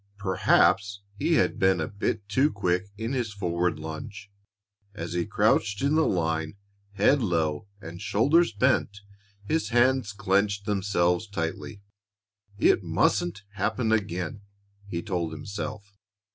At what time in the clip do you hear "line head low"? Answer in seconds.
6.07-7.67